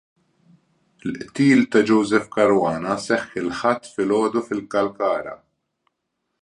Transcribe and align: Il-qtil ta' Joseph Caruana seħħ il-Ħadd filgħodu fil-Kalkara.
Il-qtil 1.09 1.61
ta' 1.75 1.83
Joseph 1.91 2.25
Caruana 2.37 2.97
seħħ 3.05 3.39
il-Ħadd 3.43 3.93
filgħodu 3.93 4.45
fil-Kalkara. 4.49 5.37